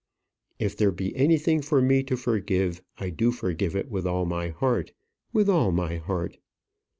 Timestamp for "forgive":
2.17-2.81, 3.31-3.75